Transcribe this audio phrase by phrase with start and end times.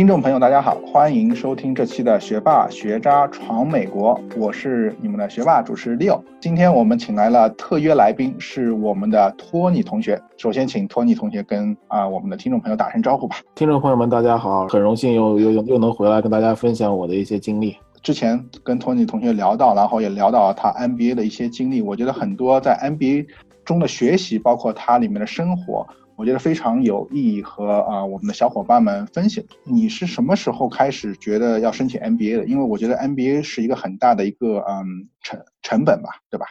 [0.00, 6.22] 听众朋友，大家好，欢迎收听这期的《学霸学渣闯美国》，我是你们的学霸主持 Leo。
[6.40, 10.18] 今天我们请来了特约来宾，是我们的托尼同学。
[10.38, 13.36] 首先，请托尼同学跟啊我们的听众朋友打声招呼吧。
[13.54, 17.76] 听众朋友们，大家好，很荣幸又又又能回来跟大家分享我的一些经历。
[18.02, 21.82] 之前跟托尼同学聊到，然后也聊到他 NBA 的一些经历。
[21.82, 23.26] 我觉得很多在 NBA
[23.66, 25.86] 中的学习，包括它里面的生活。
[26.20, 32.44] 我觉得非常有意义和啊，我们的小伙伴们分享，你是什么时候开始觉得要申请 MBA 的？
[32.44, 36.44] 因为我觉得 MBA 是一个很大的一个嗯成成本吧，对吧？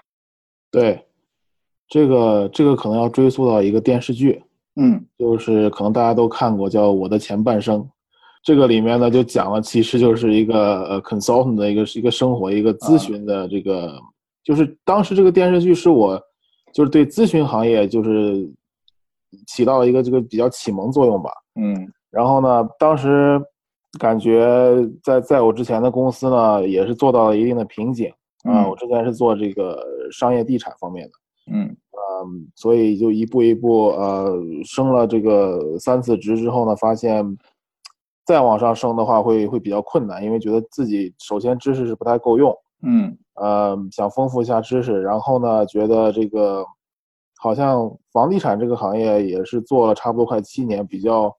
[0.71, 1.05] 对，
[1.87, 4.41] 这个这个可能要追溯到一个电视剧，
[4.75, 7.79] 嗯，就是可能大家都看过叫《我的前半生》，
[8.43, 14.01] 这个里面呢就讲了，其实就是一个呃 consultant 的一个一个生活一个咨询的这个，
[14.43, 16.19] 就是当时这个电视剧是我
[16.73, 18.51] 就是对咨询行业就是。
[19.47, 21.75] 起到了一个这个比较启蒙作用吧，嗯，
[22.09, 23.39] 然后呢，当时
[23.99, 28.11] 感觉在在我之前的公司呢，也是做到了一定的瓶颈。
[28.43, 28.67] 啊。
[28.67, 29.79] 我之前是做这个
[30.11, 31.13] 商业地产方面的，
[31.51, 37.23] 嗯，呃，所以就一步一步呃升了这个三次职之后呢，发现
[38.25, 46.65] 再往上升的话会会比较困难，因为觉得自己首先知识是不太够用，嗯，呃，想丰富一下知识，然后呢，觉得这个。
[47.41, 51.33] 好像房地产这个行业也是做了差不多快七年，比较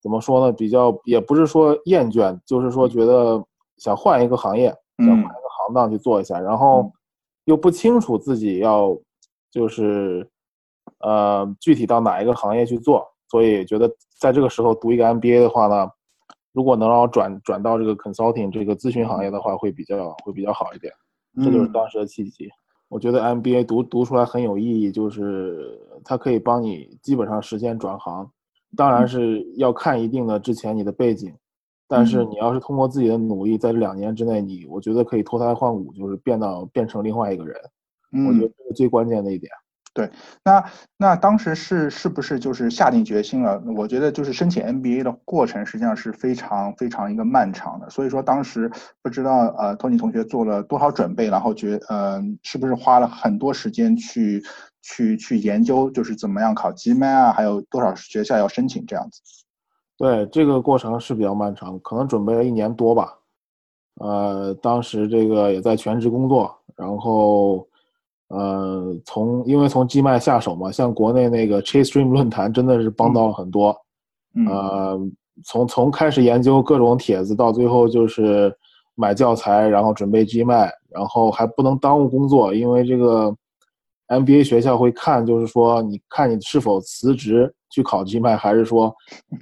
[0.00, 0.52] 怎么说呢？
[0.52, 3.44] 比较也不是说厌倦，就是说觉得
[3.78, 4.68] 想换一个行业，
[4.98, 6.88] 想换一个行当去做一下，然后
[7.46, 8.96] 又不清楚自己要
[9.50, 10.30] 就是
[11.00, 13.90] 呃具体到哪一个行业去做，所以觉得
[14.20, 15.90] 在这个时候读一个 MBA 的话呢，
[16.52, 20.92] 如果能让我转转到这个 consulting 这个咨询行业的话，会比较会比较好一点。
[21.42, 22.48] 这就是当时的契机。
[22.94, 28.30] 我觉得 MBA 读读出来很有意义，就是它可以帮你基本上实现转行，
[28.76, 31.34] 当然是要看一定的之前你的背景，
[31.88, 37.56] 但是你要是通过自己的努力，在这两年之内，你我觉得可以脱胎换骨，就是变到变成另外一个人。
[38.28, 39.50] 我觉得这是最关键的一点。
[39.94, 40.10] 对，
[40.44, 40.64] 那
[40.96, 43.62] 那当时是是不是就是下定决心了？
[43.76, 48.68] 我觉得就是申请 MBA 的过程实际上是非常非常一个漫长的，所以说当时
[49.02, 54.42] 不知道呃托尼同学做了多少准备，然后觉呃是不是花了很多时间去
[54.82, 59.20] 去去研究，就是怎么样考 GMAT 啊，还有多少学校要申请这样子？
[59.96, 63.16] 对，这个过程是比较漫长，可能准备了一年多吧。
[64.00, 67.64] 呃，当时这个也在全职工作，然后。
[68.36, 73.76] 呃，从因为从 G 麦下手嘛，像国内那个 Chase Stream 论坛真的是帮到了很多。
[74.48, 74.98] 呃，
[75.44, 78.52] 从从开始研究各种帖子到最后就是
[78.96, 83.32] 买教材，然后准备 G 麦，然后还不能耽误工作，因为这个
[84.08, 88.92] MBA 学校会看，就是说你看你是否辞职去考 G 麦，还是说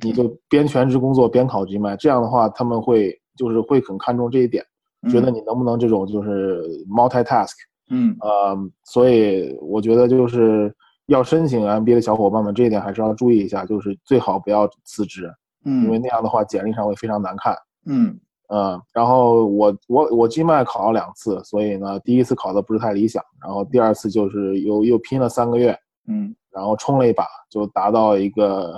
[0.03, 4.63] 你就边全职工作边考 G 麦，这样的话他们会就是会很看重这一点，
[5.11, 7.53] 觉得你能不能这种就是 multitask。
[7.91, 8.17] 嗯。
[8.21, 10.75] 呃，所以我觉得就是
[11.07, 15.33] 要申请 MBA 的小伙伴们，这一点还是要注意一下，就是最好不要辞职，
[15.65, 17.57] 嗯，因为那样的话简历上会非常难看。
[17.87, 18.19] 嗯。
[18.49, 25.75] 呃，然后我我我 GMAT 考了两次，所以呢，第一次考的不是太理想，然后第二次就是又又拼了三个月，
[26.07, 28.77] 嗯，然后冲了一把，就达到一个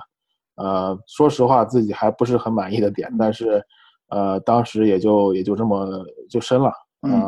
[0.55, 3.61] 呃，说实话自己还不是很满意的点，但是
[4.11, 6.73] 呃，当时也就也就这么就申了，
[7.03, 7.21] 嗯。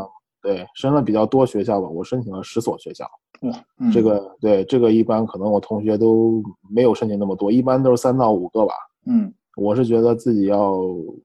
[0.46, 3.04] 对，申了比较多学校吧，我申请了十所学校。
[3.40, 3.52] 哇，
[3.92, 6.40] 这个对这个一般可能我同学都
[6.70, 8.72] 没有申请那么多，一般都是三到五个吧。
[9.06, 10.76] 嗯，我是觉得自己要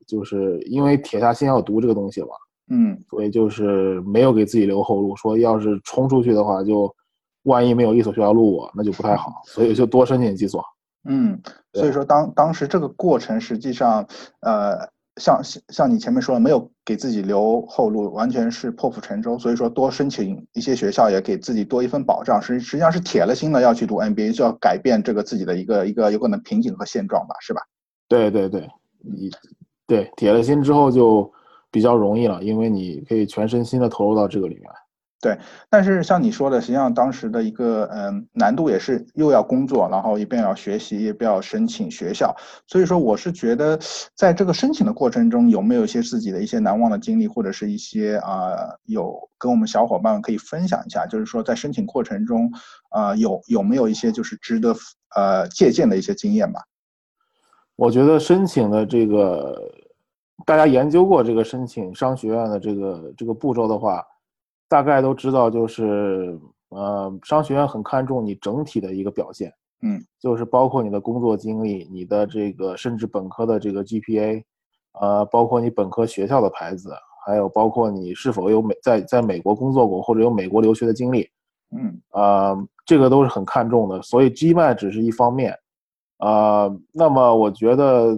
[0.07, 2.29] 就是因为铁下心要读这个东西嘛。
[2.71, 6.91] 嗯，所以就是没有给自己留后路，说要是冲出去的话，就
[7.43, 10.63] 万一没有一所学校录我，那就不太好，所以就多申请几所。
[11.07, 11.39] 嗯，
[11.73, 14.03] 所以说当当时这个过程实际上，
[14.41, 14.89] 呃。
[15.17, 19.37] 像像像你前面说的，没有给自己留后路，完全是破釜沉舟。
[19.37, 22.41] 所以说，多申请一些学校，也给自己多一份保障。
[22.41, 27.61] 实实际上是铁了心的要去读 MBA，就要改变这个自己的一个一个有可能瓶颈和现状吧，是吧？
[28.07, 28.67] 对对对，
[28.99, 29.29] 你
[29.85, 31.29] 对铁了心之后就
[31.69, 34.65] 比较容易了，因为你可以全身心的投入到这个里面。
[35.21, 35.37] 对，
[35.69, 42.35] 但是像你说的，实际上当时的一个嗯难度也是又要工作，然后一边要学习，一边要申请学校。
[42.65, 43.79] 所以说，我是觉得
[44.15, 51.05] 在这个申请的过程中，有没有一些自己的一些难忘的经历，或者是一些啊有跟我们小伙伴可以分享一下？
[51.05, 52.51] 就是说在申请过程中，
[52.89, 54.75] 啊有有没有一些就是值得
[55.15, 56.63] 呃借鉴的一些经验吧？
[57.75, 59.55] 我觉得申请的这个，
[60.47, 64.03] 大家研究过这个申请商学院的这个这个步骤的话。
[64.71, 66.39] 大概都知道，就是
[66.69, 74.41] 呃，商学院很看重你整体的一个表现，嗯，就是包括你的工作经历、你的这个甚至本科的这个 GPA，
[75.01, 76.93] 呃，包括你本科学校的牌子，
[77.25, 81.29] 还有包括你是否有美在在美国工作过或者有美国留学的经历，
[81.75, 84.01] 嗯，呃，这个都是很看重的。
[84.01, 85.53] 所以 GMAT 只是一方面，
[86.19, 88.17] 呃，那么我觉得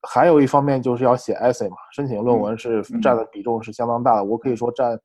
[0.00, 4.98] 还有一方面就是要写 essay 嘛，申请论文是占的比重是相当大的，我可以说占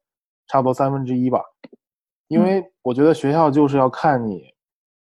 [0.50, 1.42] 差不多三分之一吧，
[2.28, 4.44] 因为我觉得学校就是要看你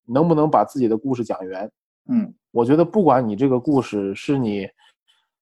[0.05, 1.71] 能不能把自己的故事讲圆。
[2.09, 4.67] 嗯，我觉得不管你这个故事是你。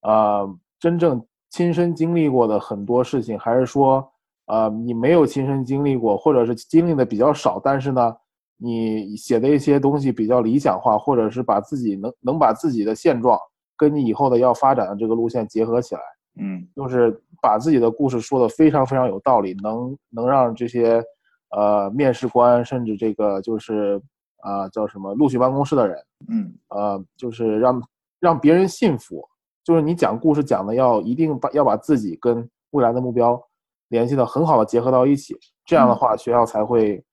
[0.08, 0.48] 呃，
[0.80, 1.20] 真正
[1.50, 4.08] 亲身经历过的很多事情，还是说，
[4.46, 8.16] 呃，你没有亲身经历过，或者是经历的比较少，但是呢，
[8.56, 13.36] 你写的一些东西比较理想化，或者是把自己能能把自己的现状
[13.76, 16.02] 跟你以后的要发展的这个路线结合起来，
[16.38, 17.12] 嗯，就是
[17.42, 21.04] 把自己的故事说的非常非常有道理，能能让这些
[21.52, 24.02] 呃面试官，甚至这个就是
[24.42, 25.98] 啊叫什么录取办公室的人，
[26.30, 27.82] 嗯，呃，就是让
[28.20, 29.28] 让别人信服。
[29.64, 33.42] 就是你讲故事讲的要一定把要把自己跟未来的目标
[33.88, 35.36] 联系的很好的结合到一起，
[35.66, 37.04] 这样的话学校才会，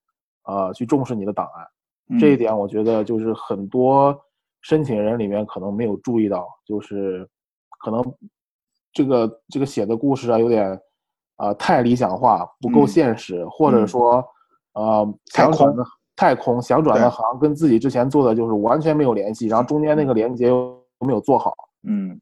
[0.45, 2.19] 呃，去重视你的档案。
[2.21, 4.15] 这一点我觉得就是很多
[4.61, 7.27] 申请人里面可能没有注意到，就是
[7.83, 8.03] 可能
[8.93, 10.79] 这个这个写的故事啊有点
[11.37, 14.25] 啊太理想化，不够现实，或者说
[14.75, 15.85] 呃太空的
[16.15, 21.55] 太空，想转的行跟自己之前做的就是完全没有联系，然后中间那个连接又没有做好。
[21.85, 22.21] 嗯，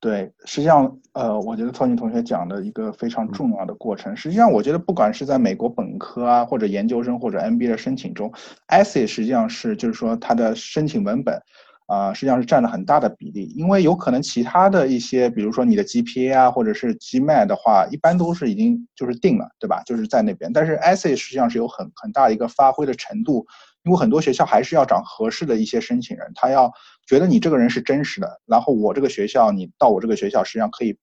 [0.00, 8.32] 对，实际上，呃，我觉得托尼同学讲的一个非常重要的过程，实际上，我觉得不管是在美国本科啊，或者研究生或者 MBA 的申请中
[8.68, 11.38] ，essay 实际上是就是说它的申请文本，
[11.86, 19.82] 啊，实际上是占了很大的比例，因为有可能其他的一些，比如说你的 GPA 啊，或者是 GMAT 的话，一般都是已经就是定了，对吧？
[19.84, 23.46] 就是在那边，但是 essay 实际上是有很很大的一个发挥的程度。
[23.86, 26.72] 因为很多学校还是要找合适的一些申请人，他要
[27.06, 30.96] 觉得你这个人是真实的，然后我这个学校你到我这个学校实际上可以，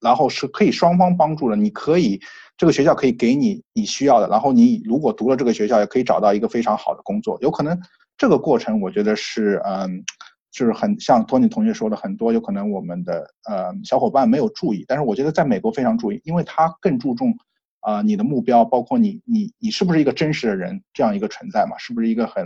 [0.00, 2.20] 然后是可以双方帮助的，你可以
[2.56, 7.76] 这个学校可以给你你需要的，然后你如果读了这个学校也可以找到一个非常好的工作，有可能
[8.18, 10.04] 这个过程我觉得是嗯，
[10.50, 17.34] 就是很像托尼同学说的很多有可能我们的呃小伙伴没有注意，但是我觉得在美国非常注意，因为他更注重。
[17.80, 21.78] 啊，你的目标包括你，你你是不是一个真实的人这样一个存在嘛？
[21.78, 22.44] 是不是一个很，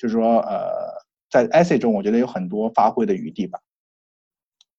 [0.00, 0.66] 就是说，呃，
[1.30, 3.60] 在 essay 中，我觉得有很多发挥的余地吧。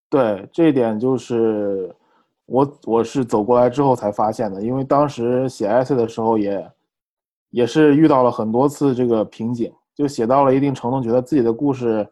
[0.09, 1.95] 对，这一点就是
[2.47, 6.71] 我我是走过来之后才发现的，因为当时写 essay 的时候也
[7.51, 12.07] 也是遇到了很多次这个瓶颈，就写到了一定程度，觉得自己的故事，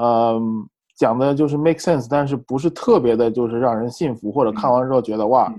[0.00, 5.52] 嗯，讲的就是 make sense，但是不是特别的，就是让人信服，或者看完之后觉得哇。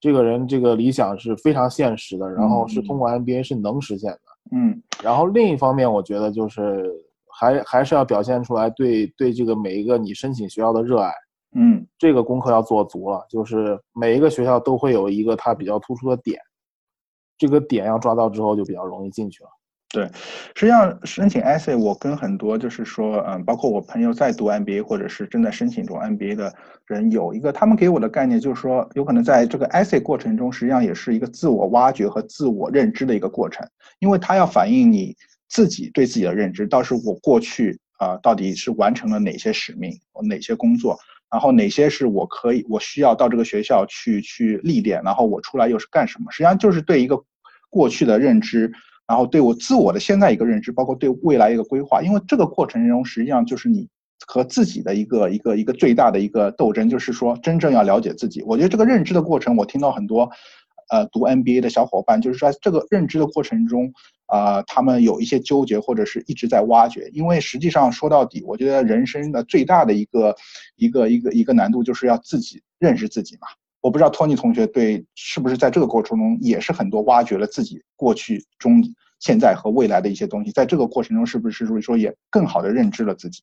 [0.00, 4.18] 这个人这个理想是非常现实的，然后是通过 MBA 是能实现的。
[4.50, 6.92] 嗯，然后另一方面，我觉得就是
[7.28, 11.12] 还还是要表现出来对对这个每一个你申请学校的热爱。
[11.54, 16.36] 嗯，这个功课要做足了，就是每一个学校都会有一个它比较突出的点，
[17.38, 19.50] 这个点要抓到之后就比较容易进去了。
[19.92, 20.08] 对，
[20.54, 26.50] 实际上申请 essay，我跟很多就是说，嗯，包括我朋友在读 MBA 或者是正在申请中 MBA 的
[26.86, 33.68] 人，有一个他们给我的概念就是说，有可能在这个 essay 过程中，实际上也是一个自我挖掘和自我认知的一个过程，
[33.98, 35.14] 因为它要反映你
[35.46, 39.92] 自己对自己的认知，到是我过去啊到底是完成了哪些使命，
[40.26, 40.98] 哪些工作，
[41.30, 47.22] 然后哪些是我可以我需要到这个学校去去历练，然后我出来又是干什么，实际上就是对一个
[47.68, 48.72] 过去的认知。
[49.06, 53.88] 然后对我自我的现在一个认知，包括对未来一个规划，因为这个过程中实际上就是你
[54.26, 58.42] 和自己的一个一个一个最大的一个斗争，就是说真正要了解自己。
[58.42, 60.30] 我觉得这个认知的过程，我听到很多，
[60.90, 63.92] 呃，读 MBA 的小伙伴，就是说这个认知的过程中，
[64.26, 67.10] 啊，他们有一些纠结，或者是一直在挖掘。
[67.12, 70.34] 因为实际上说到底，我觉得人生的最大的一个
[70.76, 73.48] 一个一个一个难度，就是要自己认识自己嘛。
[73.82, 78.82] 我不知道托尼同学对是不是在这个过程中也是很多挖掘了自己过去中、
[79.18, 83.42] 现在和未来的一些东西，在这个过程中是不是说也更好的认知了自己？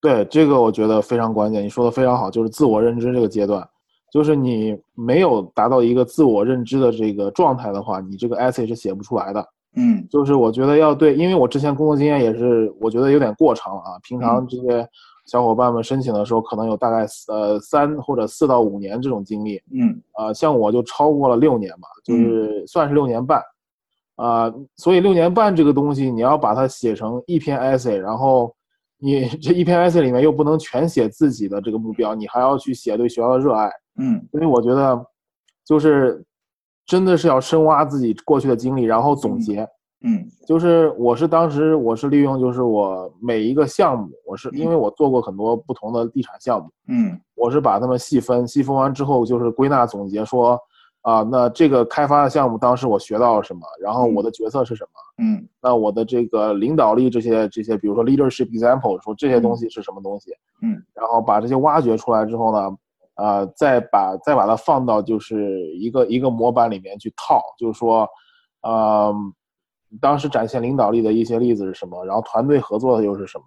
[0.00, 3.68] 对这个我觉得非常关键，你说的非常好，就是自我认知这个阶段，
[4.10, 9.46] 就是你没有达到一个自我认知的这个状态的话，你这个 essay 是写不出来的。
[9.76, 14.88] 嗯，就是我觉得要对，因为我之前工作经验也是，我觉得有点过长了啊，平常这些。
[15.28, 23.42] 小伙伴们申请的时候，可能有大概呃三或者四到五年这种经历，嗯，呃，像我就超过了六年吧，就是算是六年半，
[24.16, 28.52] 啊，所以六年半这个东西，你要把它写成一篇 essay，然后
[28.98, 35.04] 你 这一篇 essay 里面又不能全写自己的这个目标，你还要去写对学校的热爱，嗯，所以我觉得
[35.64, 36.24] 就是
[36.86, 39.60] 真的是要深挖自己过去的经历，然后总结。
[39.60, 39.68] 嗯，
[40.46, 50.56] 就是我是当时我是利用就是我每一个项目，我是因为我做过很多不同的地产项目，嗯，我是把它们细分，细分完之后就是归纳总结说，
[51.02, 55.48] 啊，那这个开发的项目当时我学到了什么，然后我的角色是什么，嗯。
[55.60, 60.30] 那我的这个领导力这些这些，比如说 leadership example，说这些东西是什么东西，
[60.62, 60.80] 嗯。
[60.94, 62.76] 然后把这些挖掘出来之后呢，
[63.16, 68.08] 呃，再把再把它放到就是一个一个模板里面去套，就是说，
[68.62, 69.12] 呃，
[70.00, 73.44] 当时展现领导力的一些例子是什么，然后团队合作的又是什么，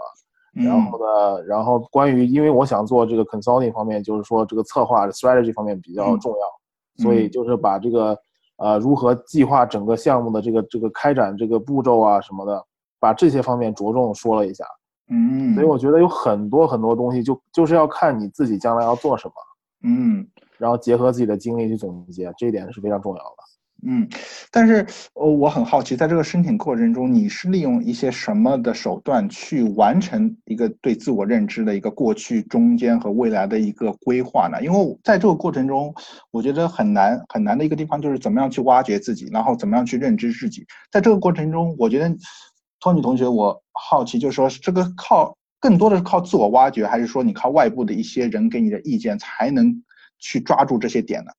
[0.55, 8.17] 嗯，然后呢，然后关于因为我想做这个 consulting 方面，就是说这个策划 strategy 方面比较嗯重要，所以就是把这个
[8.57, 12.63] 呃如何计划整个项目的这个这个开展这个步骤啊什么的，
[12.99, 14.65] 把这些方面着重说了一下。
[15.09, 19.33] 嗯，所以我觉得有很多很多东西就就是要看你自己将来要做什么，
[19.83, 20.27] 嗯。
[20.57, 23.37] 然后结合自己的经历去总结，这一点是非常重要的。
[23.83, 24.07] 嗯，
[24.51, 24.85] 但是
[25.15, 34.61] 呃，我很好奇，在这个申请过程中，你是利用一些什么的手段去完成一个对自我认知的一个过去、中间和未来的一个规划呢？
[34.63, 35.93] 因为在这个过程中，
[36.29, 40.65] 我觉得很难很难的一个地方就是怎么样去挖掘自己，然后怎么样去认知自己。
[40.91, 42.15] 在这个过程中，我觉得
[42.79, 49.83] 托尼同学，我好奇就是说，这个靠更多的是靠自我挖掘，还是说你靠外部的一些人给你的意见才能
[50.19, 51.31] 去抓住这些点呢？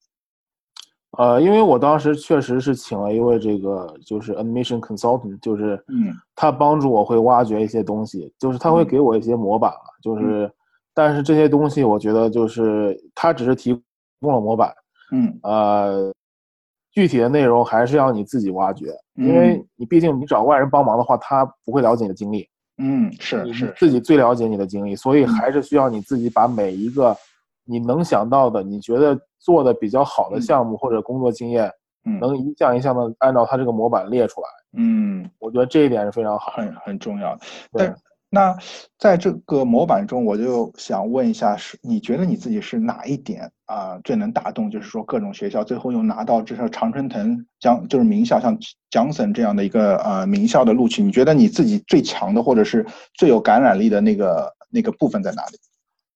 [1.19, 6.13] 呃，因为我当时确实是请了一位这个就是 admission consultant，就是嗯。
[6.35, 8.87] 他帮助我会挖掘一些东西，就是他会嗯。
[8.87, 10.51] 给我一些模板嘛，就是
[10.95, 13.79] 但是这些东西我觉得就是他只是提
[14.21, 14.73] 供了模板，
[15.13, 15.39] 嗯。
[15.43, 16.13] 呃，
[16.93, 19.67] 具体的内容还是要你自己挖掘，因为嗯。
[19.77, 25.29] 你毕竟你找外人帮忙的话，他不会了解你的经历，嗯，是是你自己最了解你的经历，所以嗯。
[25.29, 27.15] 还是需要你自己把每一个
[27.65, 31.71] 你能想到的、你觉得做的比较好的嗯项目或者工作经验，
[32.05, 34.47] 嗯能一项一项的按照他这个模板列出来。
[34.75, 36.53] 嗯，我觉得这一点是非常好。
[36.53, 37.41] 很很重要的。
[37.73, 37.97] 对但
[38.35, 38.57] 那
[38.99, 44.71] 在这个模板中，我就想问一下，是你觉得你自己是哪一点啊、最能打动？
[44.71, 48.57] 就是说各种学校最后又拿到至少常春藤江就是名校，像
[48.89, 55.59] 江森这样的一个呃名校的录取，你觉得你自己最强的或者是最有感染力的那个那个部分在哪里？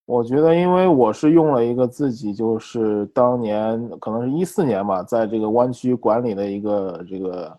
[0.07, 7.59] 我觉得，因为我是用了一个自己就是当年可能是一四年吧，在这个湾区管理的一个这个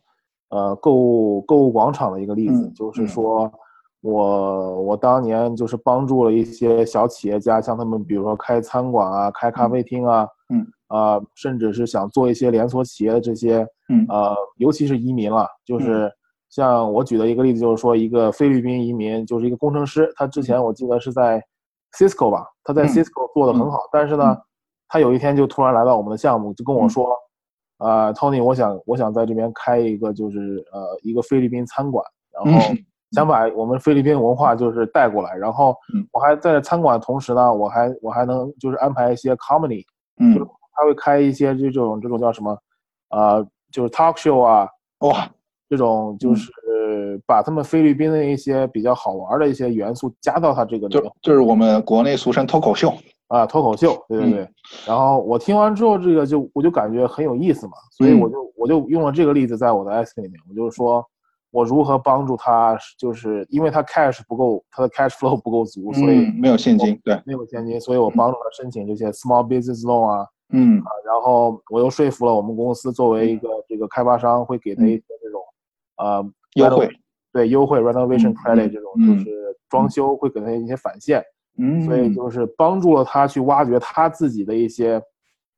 [0.49, 3.03] 呃购物购物广场的一个例子，嗯就是。
[3.03, 3.51] 嗯说
[4.01, 14.05] 我我当年就是帮助了一些小企业家，像他们比如说开餐馆啊、开咖啡厅啊，嗯啊、甚至是想做一些连锁企业的这些嗯。
[14.07, 16.09] 呃，尤其是移民了，就是
[16.47, 21.43] 像我举的一个例子，就是说一个菲律宾移民，就是一个工程师，他之前我记得是在
[21.97, 22.87] Cisco 吧，他在嗯。
[22.87, 24.41] Cisco 做的很好，但是呢嗯，
[24.87, 26.89] 他有一天就突然来到我们的项目，就跟我嗯。
[26.89, 27.15] 说，
[27.79, 32.77] 呃，Tony，我想我想在这边开一个就是呃一个菲律宾餐馆，然后嗯。
[33.11, 36.05] 想把我们菲律宾文化就是带过来，然后嗯。
[36.11, 39.81] 我还在餐馆同时呢，我还我还能就是安排一些 comedy，
[40.19, 40.35] 嗯，
[40.73, 42.57] 他会开一些这种这种叫什么，
[43.09, 44.67] 呃，就是 talk show 啊，
[44.99, 45.29] 哇，
[45.69, 46.35] 这种就
[47.25, 52.93] 把他们菲律宾的一些比较好玩的一些元素加到他这个里就面就是我们国内俗称脱口秀。
[53.29, 54.49] 啊，脱口秀，对对嗯对。
[54.87, 61.05] 然后我听完之后，这个就我就感觉很有意思嘛，所以嗯我就我就用了这个例子在我的 S 里面，我就是说
[61.51, 75.41] 我如何帮助他，就是因为他 cash 不够，他的 cash flow 不够足，所以嗯，没有现金，对，没有现金，所以我帮助他申请这些 small business loan 啊，嗯啊然后我又说服了我们公司作为一个这个开发商，会给他一些这种
[75.97, 76.89] 呃嗯优惠，
[77.31, 79.23] 对优惠 renovation 嗯 credit 嗯这种嗯就。
[79.23, 79.37] 是
[79.69, 81.21] 装修会给他一些返现，
[81.57, 85.01] 嗯，所以就是帮助了他去挖掘他自己的一些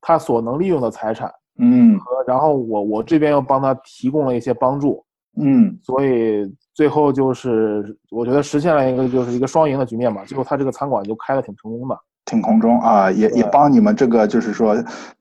[0.02, 2.00] 他所能利用的财产，嗯。
[2.00, 5.06] 和然后我我这边又帮他提供了一些帮助，
[5.40, 5.78] 嗯。
[5.84, 11.96] 所以最后就是我觉得实现了一个就是一个双赢的局面吧，最后他这个餐馆就开的挺成功的。
[12.30, 14.76] 挺空中啊，也也帮你们这个就是说，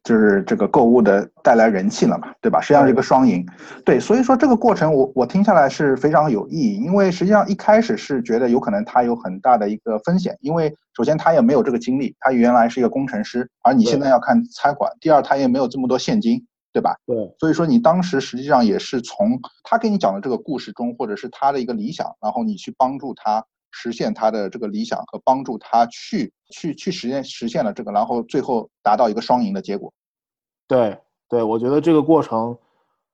[0.05, 2.61] 就是这个购物的带来人气了嘛，对吧？
[2.61, 3.47] 实际上是一个双赢，
[3.83, 16.95] 对，所以说这个过程我我听下来是非常有意义，因为实际上一开始是觉得有可能他有很大的一个风险，因为首先他也没有这个经历，他原来是一个工程师，而你现在要看餐馆，第二他也没有这么多现金，对吧？
[17.07, 17.17] 对。
[17.41, 23.43] 所以说你当时实际上也是从他给你讲的这个故事中，或者是他的一个理想，然后你去帮助他
[23.81, 29.93] 实现他的这个理想和帮助他去去去实现实现了这个，然后最后达到一个双赢的结果。
[30.67, 32.57] 对对，我觉得这个过程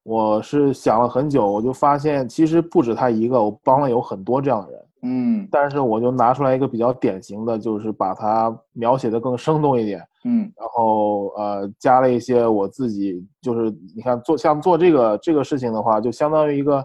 [0.03, 4.81] 我是想了很久，我就发现其实不止他一个，我帮了有很多这样的人。
[5.07, 16.83] 嗯但是我就拿出来一个比较典型的，就是把它描写的更生动一点，嗯然后呃加了一些我自己，就是你看做像做这个这个事情的话，就相当于一个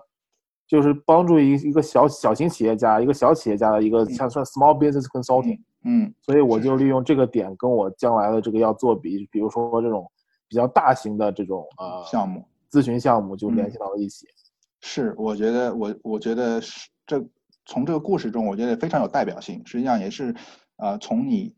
[0.70, 10.10] 就是帮助一一个小小型企业家，一个小企业家的一个像算 small business consulting，、嗯，所以我就利用这个点跟我将来的这个要做比，比如说这种
[10.48, 14.28] 比较大型的这种呃项目咨询项目就联系到了一起。
[14.82, 17.20] 是，我觉得我我觉得是这
[17.66, 19.60] 从这个故事中，我觉得非常有代表性。
[19.66, 20.34] 实际上也是，
[20.78, 21.52] 呃，从你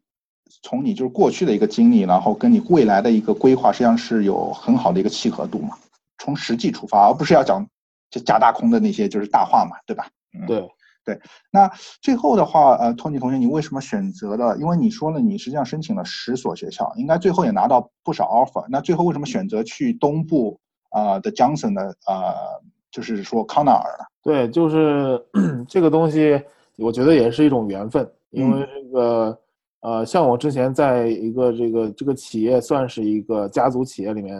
[0.64, 5.76] 从你就是过去的一个经历，然后跟你未来的一个规划，实际上是有很好的一个契合度嘛。
[6.18, 7.68] 从实际出发，而不是要讲
[8.12, 10.08] 就假大空的那些就是大话嘛，对吧？
[10.40, 10.70] 嗯，对
[11.04, 11.20] 对。
[11.50, 11.68] 那
[12.00, 14.56] 最后的话，呃，托尼同学，你为什么选择了？
[14.58, 18.64] 因为你说了你实际上申请了十所学校，应该最后也拿到不少 offer。
[18.70, 20.60] 那最后为什么选择去东部
[20.92, 22.62] 啊的 Johnson 的呃？
[22.92, 25.18] 就是说康奈尔，对，就是
[25.66, 26.38] 这个东西，
[26.76, 29.40] 我觉得也是一种缘分，因为这个，
[29.80, 34.38] 呃，像我之前在一个这个这个企业算是一个家族企业里面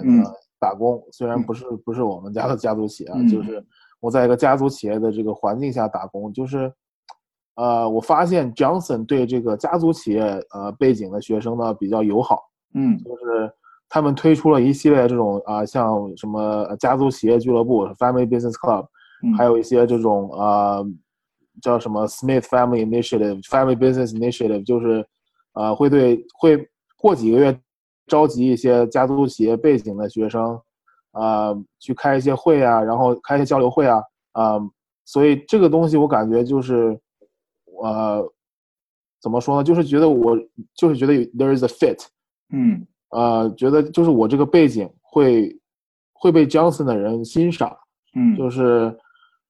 [0.62, 3.62] 打工，虽然不是不是我们家的家族企业，就是
[4.00, 6.72] 我在一个家族企业的这个环境下打工，就是，
[7.56, 10.22] 呃，我发现 Johnson 对这个家族企业
[10.54, 12.44] 呃背景的学生呢比较友好，
[12.76, 13.52] 嗯，就是。
[13.94, 18.88] 他们推出了一系列这种啊，像什么家族企业俱乐部 （Family Business Club），
[19.38, 20.80] 还有一些这种啊，
[21.62, 25.06] 叫什么 Smith Family Initiative、Family Business Initiative，就是
[25.52, 26.66] 啊，会对会
[26.98, 27.60] 过几个月
[28.12, 30.60] 召集一些家族企业背景的学生
[31.12, 34.02] 啊，去开一些会啊，然后开一些交流会啊
[34.34, 34.60] 啊，
[35.06, 37.00] 所以这个东西我感觉就是
[37.82, 38.30] 呃，
[39.22, 39.64] 怎么说呢？
[39.64, 40.38] 就是觉得我
[40.76, 42.06] 就是觉得 there is a fit，
[42.52, 42.86] 嗯。
[43.12, 45.58] 呃，觉得就是我这个背景会
[46.14, 47.76] 会被 Johnson 的人欣赏，
[48.16, 48.94] 嗯，就是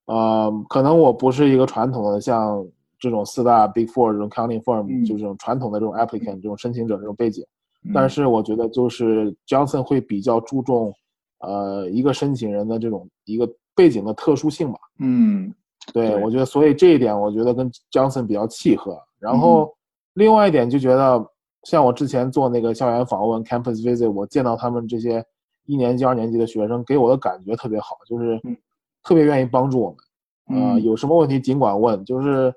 [0.05, 2.63] 呃，可能我不是一个传统的像
[2.99, 7.45] 这种四大 Big Four 这种 counting firm，就这种传统的这种 applicant 这种申请者这种背景，
[7.93, 10.93] 但是我觉得就是 Johnson 会比较注重
[11.39, 15.53] 呃一个申请人的这种一个背景的特殊性吧，嗯，
[15.93, 19.73] 对我觉得所以这一点我觉得跟 Johnson 比较契合，然后
[20.13, 21.25] 另外一点就觉得。
[21.65, 25.23] 像我之前做那个校园访问 （campus visit），我见到他们这些
[25.67, 28.41] 一年级、二年级的学生，给我的感觉特别好，就是
[29.03, 30.59] 特别愿意帮助我们。
[30.59, 32.51] 呃，有什么问题尽管问，就是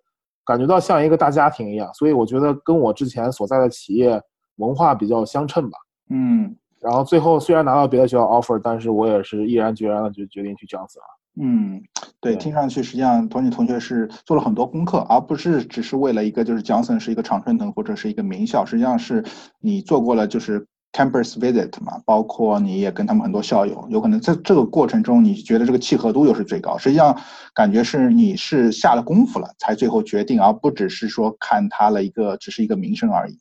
[0.46, 1.92] 感觉到像一个大家庭一样。
[1.92, 4.18] 所以我觉得跟我之前所在的企业
[4.56, 5.78] 文化比较相称吧。
[6.10, 6.56] 嗯。
[6.80, 11.18] 然后最后虽然拿到别的学校 offer，但是我也是毅然决然的就决定去 Johnson 了。
[11.40, 11.82] 嗯，
[12.20, 19.24] 对，听上去实际上托尼同学是做了很多功课，而不是只是为了一个就是 Johnson 是一个常春藤或者是一个名校，实际上是
[19.60, 27.18] 你做过了就是 campus visit 嘛，包括你也跟他们很多校友，有可能在这个过程中你觉得这个契合度又是最高，实际上
[27.54, 33.38] 感觉是你是下了功夫了才最后决定，而不只是说看他了一个只是一个名声而已。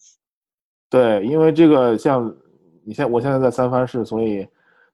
[0.94, 2.34] 对，因为这个像
[2.84, 4.48] 你现我现在在三藩市，所以。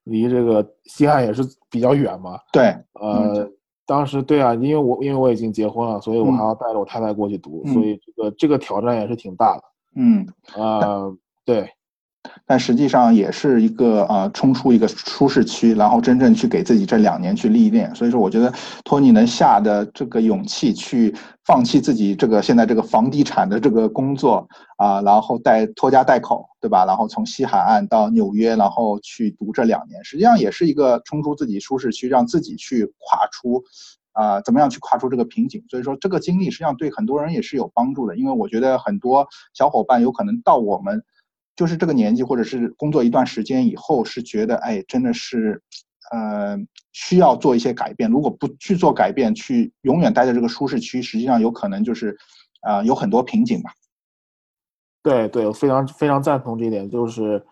[0.05, 2.39] 离这个西汉也是比较远嘛？
[2.51, 3.47] 对，呃，
[3.85, 9.63] 当时对啊，因为我因为我已经结婚了，所以我还要带着我太太过去读，所以这个这个挑战也是挺大的。
[9.95, 11.69] 嗯，呃，对。
[12.45, 17.93] 但实际上也是一个呃，冲出一个舒适区，然后真正去给自己这两年去历练。
[17.95, 18.53] 所以说，我觉得
[18.83, 24.45] 托尼能下的这个勇气去放弃自己这个现在这个房地产的这个工作
[24.77, 26.83] 啊，然后带拖家带口，对吧？
[26.85, 33.63] 然后从西海岸到纽约，然后去读这两年，实际上也是一个冲出自己舒适区，让自己去跨出
[34.11, 35.63] 啊，怎么样去跨出这个瓶颈？
[35.69, 41.01] 所以说，这个经历实际上对很多人也是有帮助的，因为我觉得很多小伙伴有可能到我们。
[41.59, 45.61] 就是这个年纪，或者是工作一段时间以后，是觉得哎，真的是，
[46.13, 46.57] 呃，
[46.93, 48.09] 需要做一些改变。
[48.09, 52.17] 如果不去做改变，去永远待在这个舒适区，实际上有可能就是，
[52.61, 53.71] 啊，有很多瓶颈吧。
[55.03, 56.89] 对对，我非常非常赞同这一点。
[56.89, 57.45] 就是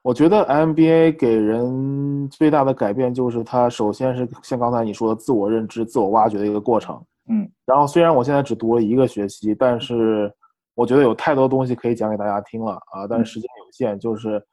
[0.00, 6.98] 我觉得 MBA 给人最大的改变，就是它首先是像刚才你说的自我认知、自我挖掘的一个过程。
[7.28, 7.46] 嗯。
[7.66, 10.32] 然后虽然我现在只读了一个学期，但是。
[10.74, 14.44] 我觉得有太多东西可以讲给大家听了啊，但是时间有限，就是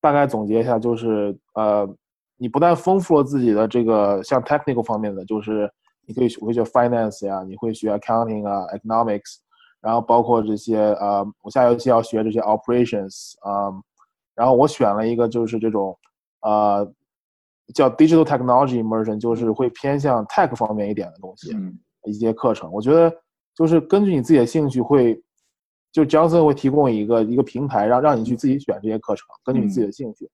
[0.00, 1.88] 大概总结一下，就是呃，
[2.36, 5.70] 你不但丰富了自己的这个像 technical 方面的，就是
[6.04, 9.36] 你可以会学 finance 呀，你会学 accounting 啊，economics，
[9.80, 13.70] 然后包括这些呃，我下学期要学这些 operations 啊，
[14.34, 15.96] 然后我选了一个就是这种
[16.40, 16.92] 呃
[17.72, 21.52] 叫 digital technology immersion，就是会偏向 tech 方面一点的东西，
[22.04, 23.14] 一些课程，我觉得
[23.54, 25.22] 就是根据你自己的兴趣会。
[25.92, 30.28] 就 Johnson 会提供一个一个平台，让让你去自己选这些课程，根据你自己的兴趣。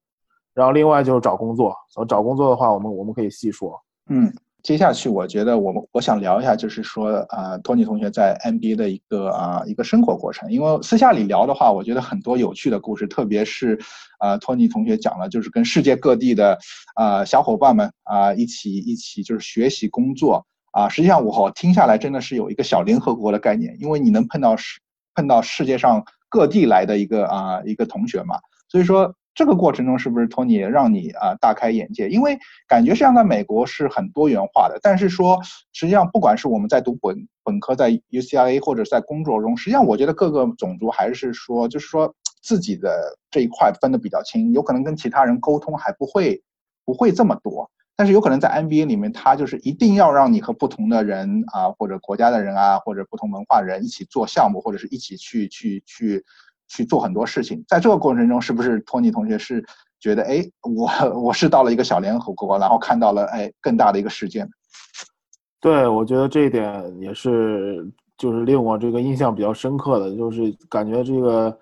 [0.53, 1.75] 然后另外就是找工作，
[2.09, 3.77] 找工作的话，我们我们可以细说。
[4.09, 10.53] 嗯，接下去我觉得我们我想聊一下，就是说啊，托尼同学在 MBA 的一个啊一个生活过程。
[10.53, 13.77] 因为私下里聊的话，我觉得很多有趣的故事，特别是
[14.21, 16.57] 啊托尼同学讲了，就是跟世界各地的
[16.95, 20.88] 啊小伙伴们啊一起一起就是学习工作啊。
[20.88, 24.81] 实际上我听下来真的是有一个小联合国的概念，因为你能碰到是。
[25.14, 28.37] 碰到世界上各地来的一个啊一个同学嘛，
[28.68, 32.09] 所以说这个过程中是不是托尼让你啊大开眼界？
[32.09, 35.40] 因为感觉实际上在美国是很多元化的，但是说
[35.72, 46.40] 实际上不管是我们在读本本科在 UCLA 或者在工作中，实际上我觉得各个种族还是说就是说自己的这一块分的比较清，有可能跟其他人沟通还不会
[46.85, 47.70] 不会这么多。
[47.97, 56.25] 但是有可能在 NBA 里面，他就是一定要让你和不同的人啊，或者国家的人啊，或者不同文化人一起做项目，或者是一起去去去
[56.67, 57.65] 去做很多事情。
[57.69, 59.65] 在这个过程中，是不是托尼同学是
[60.01, 64.45] 觉得，哎，我我是到了一个小联合国，然后看到了哎更大的一个世界？
[65.61, 71.59] 对，我觉得这一点也是，就是令我这个印象比较深刻的，就是感觉这个，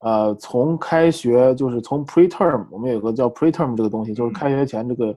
[0.00, 5.16] 呃，从开学就是从 preterm，我们有个叫 preterm 这个东西，就是开学前这个。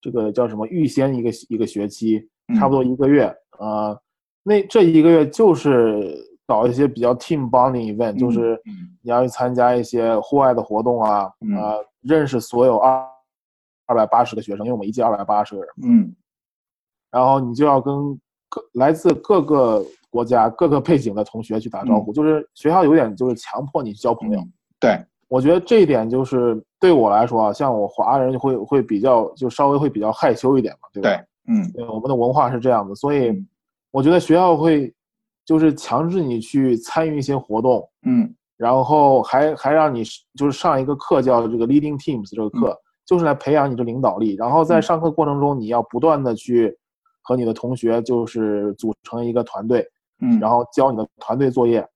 [0.00, 0.66] 这个叫什么？
[0.66, 3.24] 预先一个一个学期，差不多一个月
[3.58, 3.98] 啊。
[4.42, 8.60] 那这一个月就是搞一些比较 team bonding event，就是
[9.02, 11.24] 你要去参加一些户外的活动啊，
[11.56, 13.04] 啊，认识所有二
[13.86, 15.68] 二百八十个学生，因为我们一届二百八十个人。
[15.82, 16.14] 嗯。
[17.10, 24.40] 然后你就要跟各来自各个国家、各个背景的同学去打招呼，就是学校有点就是强迫你去交朋友。
[24.78, 25.04] 对。
[25.28, 31.10] 我觉得这一点就是对我来说啊，像我华人会会比较就稍微会比较害羞一点嘛，对吧？
[31.10, 33.44] 对，嗯，我们的文化是这样的，所以
[33.90, 34.90] 我觉得学校会
[35.44, 40.02] 就是强制你去参与一些活动，嗯，然后还还让你
[40.34, 44.34] 就是上一个课叫这个 Leading Teams 这个课，就是来培养你的领导力。
[44.34, 46.74] 然后在上课过程中，你要不断的去
[47.20, 49.86] 和你的同学就是组成一个团队，
[50.22, 51.86] 嗯，然后教你的团队作业。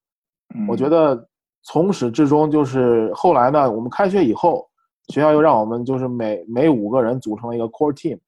[0.53, 1.27] 嗯我觉得。
[1.63, 4.67] 从始至终就是后来呢，我们开学以后，
[5.07, 8.19] 学校又让我们就是每每五个人组成了一个 core team。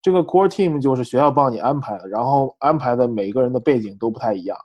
[0.00, 4.56] 这个 core team 就是学校帮你安排的，然后安排的每个人的背景都不太一样。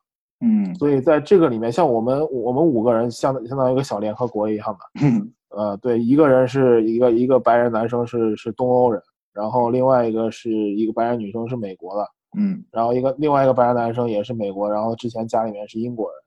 [0.41, 5.01] 嗯，所以在这个里面，像我们我们五个人相相当于一个小联合国一样的。
[5.07, 9.01] 嗯， 呃，对，一个人是一个一个白人男生是是东欧人，
[9.33, 12.07] 然后另外一个是一个白人女生是美国的。
[12.38, 16.22] 嗯，然后一个另外一个白人男生也是美国，然后之前家里面是英国人。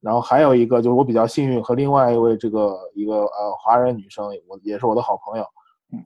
[0.00, 5.44] 然后还有一个就是我比较幸运，和另外一位这个一个呃华人女生，我也是我的好朋友，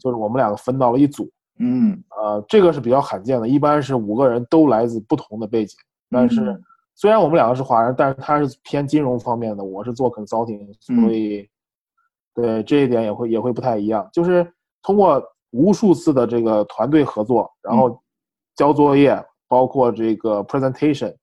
[0.01, 5.77] 就是我们两个分到了一组，嗯，呃，这个是比较罕见的，一般是五个人都来自不同的背景，
[6.11, 6.59] 但是
[6.95, 11.47] 虽然我们两个是华人，但是他是偏金融方面的，我是做 consulting，所以
[12.35, 14.51] 对这一点也会也会不太一样，就是
[14.83, 18.01] 通过无数次的这个团队合作，然后
[18.57, 21.15] 交作业，包括这个 presentation。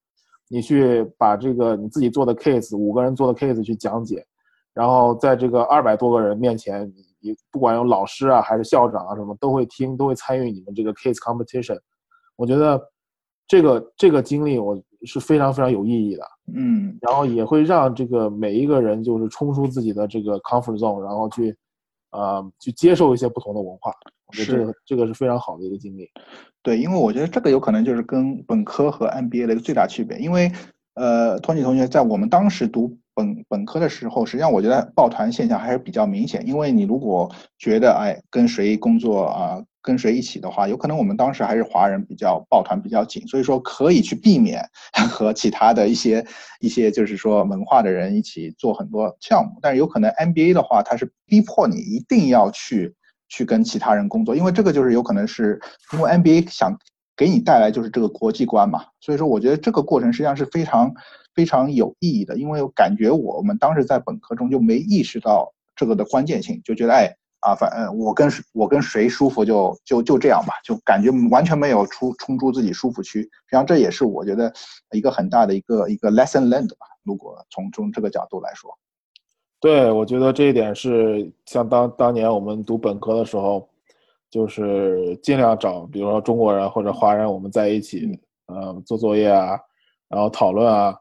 [0.50, 4.26] 你去把这个你自己做的 case，五个人做的 case 去讲解，
[4.74, 11.80] 然后在这个二百多个人面前，你不管有老师啊还是校长啊什么，都会听，都会参与你们这个 case competition。
[12.36, 12.82] 我觉得
[13.48, 16.24] 这个这个经历我是非常非常有意义的，
[16.56, 21.56] 嗯，然后也会让这个每一个人就是冲出自己的这个 comfort zone，然后去，
[22.12, 23.92] 呃，去接受一些不同的文化。
[24.28, 26.08] 我觉得这个这个是非常好的一个经历。
[26.62, 30.18] 对，因为我觉得这个有可能就是跟本科和 MBA 的一个最大区别。
[30.20, 30.52] 因为，
[30.96, 36.46] 呃，托尼同学在我们当时读本本科的时候，实际上我觉得抱团现象还是比较明显。
[36.46, 44.64] 因为你如果觉得哎跟谁工作啊，跟谁一起的话，有可能我们当时还是华人比较抱团比较紧，所以说可以去避免
[45.10, 46.26] 和其他的一些
[46.60, 49.60] 一些就是说文化的人一起做很多项目。
[49.62, 52.96] 但是有可能 MBA 的话，它是逼迫你一定要去。
[53.32, 55.62] 去跟其他人工作，因为这个就是有可能是
[55.94, 56.76] 因为 NBA 想
[57.16, 60.92] 给你带来就是这个国际观嘛，所以说我觉得这个过程实际上是非常
[61.36, 74.52] 非常有意义的，因为我感觉我们当时在本科中就没意识到这个的关键性，就觉得哎啊反正我跟我跟谁舒服就就就这样吧，就感觉完全没有出冲出自己舒服区，实际上这也是我觉得
[74.92, 78.70] 一个很大的一个一个 lesson learned 吧，如果从从这个角度来说。
[79.62, 83.68] 对，我觉得这一点是像当当年我们读本科的时候，
[84.30, 89.60] 就是尽量找，比如说中国人或者华人，我们在一起，呃，做作业啊，
[90.08, 90.96] 然后讨论啊。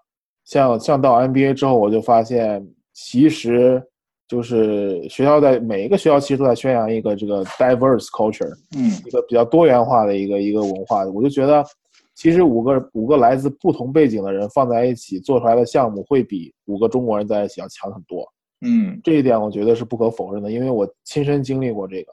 [0.44, 3.87] 像像到 MBA 之后，我就发现，其实
[4.29, 11.05] 就是学校在每一个学校其实都在宣扬一个这个 diverse culture，嗯，一个比较多元化的一个一个文化。
[11.07, 11.64] 我就觉得，
[12.14, 18.31] 其实五个五个来自不同背景的人放在一起做出来的项目，会比五个中国人在一起要强很多。
[18.61, 22.12] 嗯，这一点我觉得是不可否认的，因为我亲身经历过这个，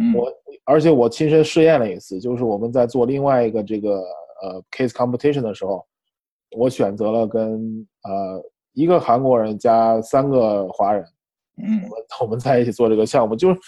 [0.00, 0.32] 嗯，我
[0.64, 3.96] 而且我亲身试验了一次，就是我们在做另外一个这个
[4.42, 5.84] 呃 case competition 的时候，
[6.56, 8.40] 我选择了跟呃
[8.72, 11.04] 一个韩国人加三个华人，
[11.64, 13.60] 嗯，我 们我们在一起做这个项目，就是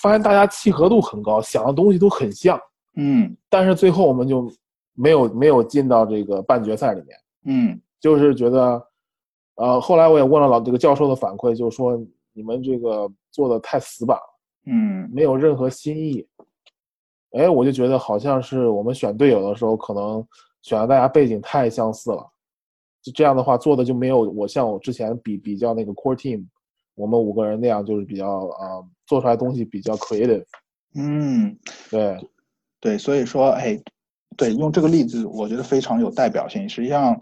[0.00, 2.60] 发现大家契合度很高，想的东西都很像，
[2.96, 4.50] 嗯，但是最后我们就
[4.94, 8.82] 没有没有进到这个半决赛里面，嗯，就是觉得。
[9.56, 11.96] 呃，后来我也问了老这个教授的反馈，就是说
[12.32, 16.26] 你们这个做的太死板了，嗯没有任何新意。
[17.38, 20.26] 哎，我就觉得好像是我们选队友的时候，可能
[20.62, 22.28] 选的大家背景太相似了，
[23.00, 26.44] 就这样的话做的就没有我像我之前比比较那个 core team，
[26.94, 30.44] 我们五个人那样，就是比较呃做出来东西比较 creative。
[30.94, 31.56] 嗯，
[31.90, 32.16] 对，
[32.80, 33.76] 对，所以说，哎，
[34.36, 36.68] 对，用这个例子，我觉得非常有代表性。
[36.68, 37.18] 实际上，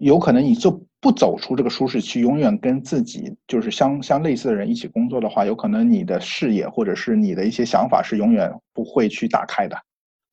[0.00, 9.76] 有可能你就不走出这个舒适区，永远跟自己就是相相类似的人一起工作的话，有可能你的视野或者是你的一些想法是永远不会去打开的。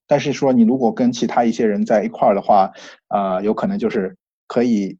[0.06, 2.72] 但是说，你如果跟其他一些人在一块儿的话，
[3.08, 4.16] 啊、有可能就是
[4.48, 4.96] 可以，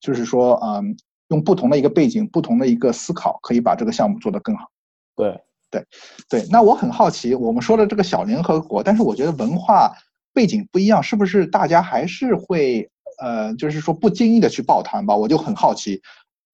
[0.00, 0.96] 就是说，嗯，
[1.34, 4.70] 用不同的一个背景、不同的一个思考，可以把这个项目做得更好。
[5.16, 5.84] 对，对
[6.28, 9.92] 对，那我很好奇，我们说的这个小联合国，但是我觉得文化
[10.32, 15.16] 背景不一样，是不是大家还是会呃，就是说不经意的去抱团吧？
[15.16, 16.00] 我就很好奇，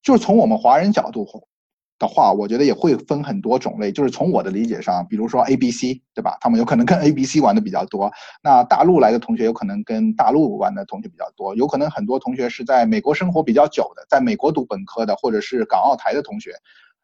[0.03, 1.25] 就是从我们华人角度
[2.01, 3.93] 的话，我觉得也会分很多种类。
[3.93, 6.37] 就是从我的理解上，比如说 A、B、C，对吧？
[6.41, 8.11] 他们有可能跟 A、B、C 玩的比较多。
[8.43, 16.55] 那大陆来的同学有可能跟大陆玩的同学比较多，有可能很多同学是在美国生活比较久的，在美国读本科的，或者是港澳台的同学。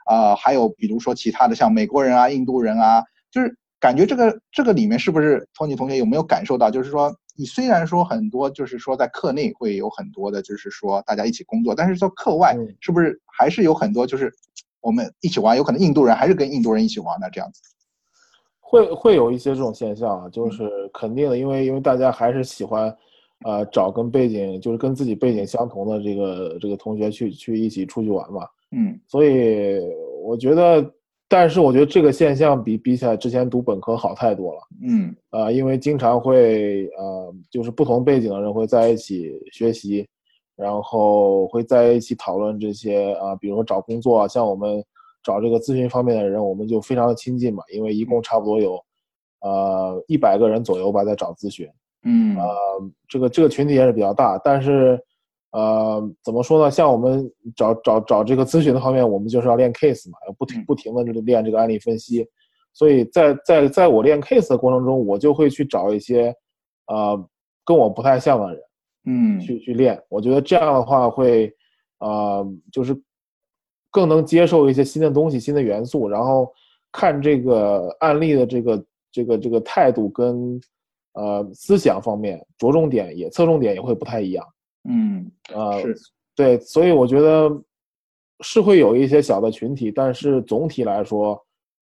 [0.06, 6.70] 啊、还有比如说其他的像美国人啊、印度人啊，就是感觉这个这个里面是不是托尼同学有没有感受到？
[6.70, 14.32] 就是说，你虽然说很多就是说在课内会有很多的，就是说大家一起工作，但是在课外嗯是不是还是有很多就是
[14.86, 17.60] 我们一起玩，有可能印度人还是跟印度人一起玩的这样子？
[18.60, 22.96] 会会有一些这种现象啊，就是肯定的，因为因为大家还是喜欢，
[23.44, 28.46] 呃，找跟背景就是跟自己背景相同的这个这个同学去去一起出去玩嘛。
[28.70, 29.80] 嗯所以
[30.24, 30.88] 我觉得，
[31.28, 34.60] 但是我觉得这个现象比比起来之前读本科好太多了。
[34.82, 40.06] 嗯呃，因为经常会呃，就是不同背景的人会在一起学习，
[40.56, 44.82] 然后会在一起讨论这些啊、比如说找工作啊，像我们
[45.22, 48.80] 找这个咨询方面的人，我们就非常的亲近嘛，因为一共差不多有
[49.40, 51.68] 呃一百个人左右吧，在找咨询，
[52.04, 52.46] 嗯呃，
[53.08, 54.98] 这个这个群体也是比较大，但是
[55.52, 56.70] 呃，怎么说呢？
[56.70, 62.26] 像我们找找找这个咨询的方面，我们就是要练 case 嘛，要不停嗯不停的练这个案例分析。
[62.72, 66.34] 所以在在在我练 case 的过程中，我就会去找一些
[66.88, 67.28] 呃
[67.64, 68.62] 跟我不太像的人
[69.06, 70.00] 嗯去去练。
[70.08, 71.50] 我觉得这样的话会
[71.98, 72.94] 呃就是
[73.90, 76.52] 更能接受一些新的东西、新的元素，然后
[76.92, 80.60] 看这个案例的这个这个这个态度跟
[81.14, 84.46] 呃思想方面着重点也侧重点也会不太一样。
[84.88, 85.94] 嗯呃，是
[86.34, 87.50] 对，所以我觉得
[88.40, 91.42] 是会有一些小的群体，但是总体来说，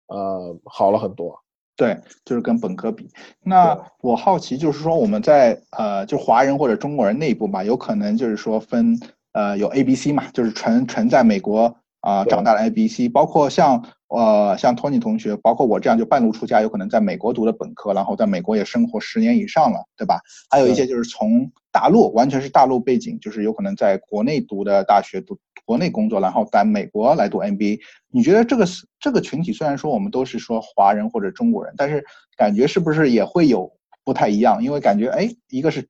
[0.07, 1.39] 呃，好了很多。
[1.81, 3.09] 对，就是跟本科比。
[3.43, 9.01] 那我好奇，就是说我们在呃，就华人或者中国人内部嘛，有可能就是说分
[9.33, 20.21] 呃有 A、B、C 嘛，就是纯纯在美国啊、对长大的 A、B、C，包括像呃像托尼同学，包括我这样就半路出家，有可能在美国读的本科，然后在美国也生活十年以上了，对吧？
[20.51, 27.79] 还有一些就是从大陆完全是大陆背景，就是有可能在国内读的大学读国内工作，然后在美国来读 MBA。
[28.11, 32.05] 你觉得这个是这个群体虽然说我们都是说华人或者中国人，但是
[32.37, 33.73] 感觉是不是也会有
[34.05, 34.63] 不太一样？
[34.63, 35.87] 因为感觉哎，一个是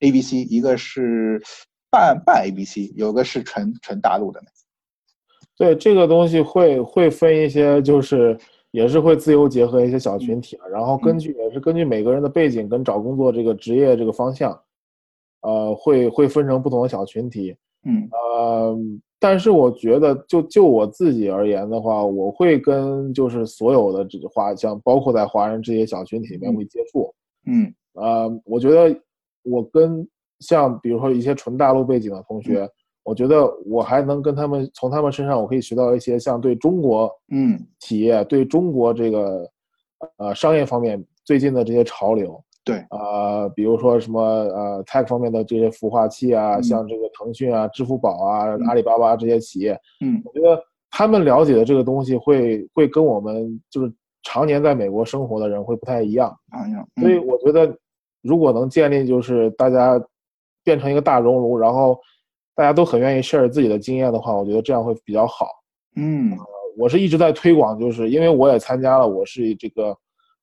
[0.00, 1.40] A B C，一个是
[1.90, 4.46] 半半 A B C，有个是纯纯大陆的呢。
[5.56, 8.36] 对这个东西会会分一些，就是
[8.70, 14.58] 也是会自由结合一些小群体啊，然后根据也是根据每个人的背景跟找工作这个职业这个方向，
[15.42, 17.54] 呃，会会分成不同的小群体。
[17.84, 18.78] 嗯呃，
[19.18, 27.12] 但是我觉得就就我自己而言的话，我会跟就是所有的这个华像包括在华人这些小群体里面嗯会接触。
[27.46, 28.96] 嗯呃，我觉得
[29.42, 30.06] 我跟
[30.38, 32.68] 像比如说一些纯大陆背景的同学，
[33.02, 39.50] 我觉得我还能跟他们从他们身上我可以学到一些像对中国嗯企业、对中国这个
[40.18, 42.40] 呃商业方面最近的这些潮流。
[42.64, 42.76] 对。
[42.90, 46.62] 呃，比如说什么呃 tech 方面的这些孵化器啊，嗯。
[46.62, 48.66] 像这个腾讯啊、支付宝啊、嗯。
[48.66, 50.20] 阿里巴巴这些企业，嗯。
[50.24, 56.28] 我觉得他们了解的这个东西会会跟我们就是常年在美国生活的人会不太一样。
[56.50, 57.26] 啊呀，所以嗯。
[57.26, 57.76] 我觉得，
[58.22, 60.00] 如果能建立就是大家
[60.64, 61.98] 变成一个大熔炉，然后
[62.54, 65.46] 大家都很愿意 share 自己的经验的话，我觉得这样会比较好。
[65.96, 66.36] 嗯。
[66.78, 69.94] 我是一直在推广，就是因为我也参加了，我是这个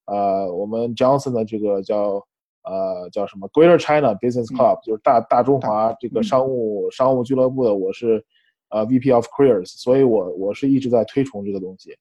[0.10, 2.26] 呃我们 Johnson 的这个叫
[2.64, 4.58] 呃叫什么 Greater China Business 嗯。
[4.58, 6.24] Club，、就是大大中华这个嗯。
[6.24, 8.24] 商务、商务俱乐部的，我是
[8.70, 11.96] 呃 VP of Careers，所以我我是一直在推崇这个东西，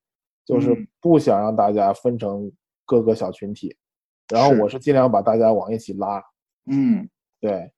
[0.44, 0.86] 就是嗯。
[1.00, 2.50] 不想让大家分成
[2.84, 3.76] 各个小群体，
[4.28, 6.22] 然后我是尽量把大家往一起拉。
[6.66, 7.08] 嗯。
[7.40, 7.70] 对，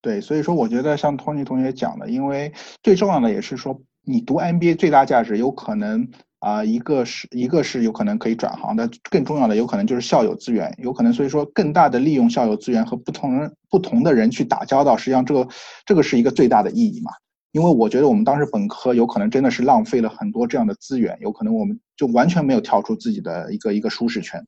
[0.00, 6.08] 对，所以说我觉得像 Tony 同学讲的，因为最重要的也是说，你读 MBA 最大价值有可能
[6.40, 15.48] 啊，一个是一个是有可能可以转行的，更重要的有可能就是校友资源，有可能所以说更大的利用校友资源和不同人不同的人去打交道，实际上这个
[15.86, 17.12] 这个是一个最大的意义嘛。
[17.52, 24.40] 因为我觉得我们当时本科有可能真的是浪费了很多这样的资源，有可能我们就完全没有跳出自己的一个一个舒适圈。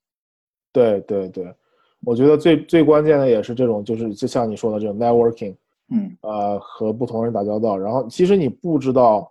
[0.72, 1.52] 对对对，
[2.06, 5.54] 我觉得最最关键的也是这种，就是就像你说的这种 networking，
[5.90, 7.76] 嗯，呃，和不同人打交道。
[7.76, 9.30] 然后其实你不知道，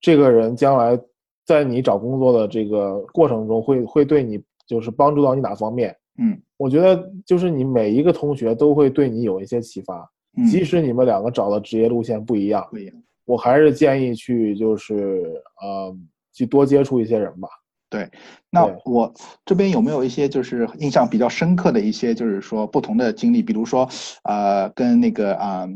[0.00, 0.96] 这个人将来
[1.44, 5.96] 在你找工作的这个过程中会会对你就是帮助到你哪方面。
[6.18, 10.08] 嗯，我觉得就是你每一个同学都会对你有一些启发。
[10.50, 15.22] 即使你们两个找的职业路线不一样，不一样，我还是建议去就是
[15.62, 15.96] 呃
[16.32, 17.48] 去多接触一些人吧。
[17.88, 18.10] 对，
[18.50, 23.88] 那我这边有没有一些就是印象比较深刻的一些就是说不同的经历，比如说
[24.24, 25.68] 呃跟那个啊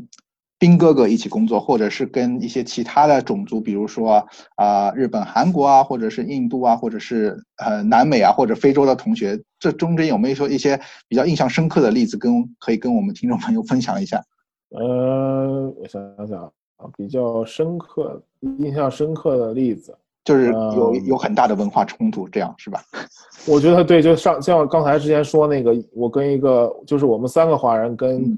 [0.58, 14.22] 兵哥哥一起工作，或者是跟一些其他的种族，比如说啊日本、韩国啊，或者是印度啊，或者是呃南美啊或者非洲的同学，这中间有没有说一些比较印象深刻的例子，跟可以跟我们听众朋友分享一下？
[14.70, 16.42] 呃，我想想
[16.76, 22.82] 啊，比较深刻、印象深刻的例子，就是有有很大的文化冲突，这样是吧？
[23.46, 28.36] 我觉得对，就上像刚才之前说那个，我跟一个就是我们三个华人跟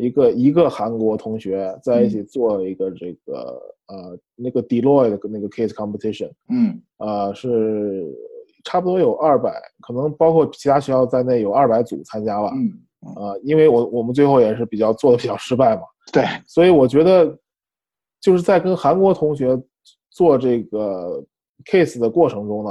[0.00, 8.06] 一个一个韩国同学在一起做一个这个呃那个 Deloitte 的那个 case competition，嗯，呃是
[8.64, 12.72] 差不多有二百，可能包括其他学校在内有二百组参加吧，嗯。
[13.16, 15.82] 呃，因为我我们最后也是比较做的比较失败嘛，
[16.12, 17.34] 对，所以我觉得
[18.20, 19.58] 就是在跟韩国同学
[20.10, 21.24] 做这个
[21.64, 22.70] case 的过程中呢，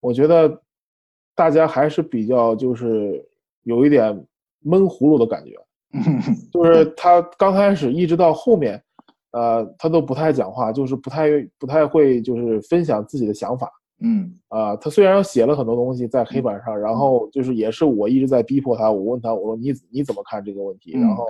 [0.00, 0.60] 我觉得
[1.36, 3.24] 大家还是比较就是
[3.62, 4.26] 有一点
[4.58, 5.52] 闷葫芦的感觉，
[6.52, 8.82] 就是他刚开始一直到后面，
[9.32, 11.28] 呃，他都不太讲话，就是不太
[11.58, 13.70] 不太会就是分享自己的想法。
[14.00, 18.90] 嗯啊，他虽然写了很多东西在黑板上，然后就是也是我一直在逼迫他。
[18.90, 20.92] 我问他，我说你你怎么看这个问题？
[21.00, 21.24] 然后